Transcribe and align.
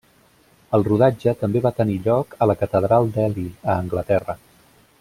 El 0.77 0.85
rodatge 0.87 1.33
també 1.41 1.61
va 1.65 1.71
tenir 1.81 1.99
lloc 2.07 2.33
a 2.45 2.47
la 2.53 2.55
Catedral 2.63 3.13
d'Ely 3.19 3.47
a 3.69 3.77
Anglaterra. 3.85 4.37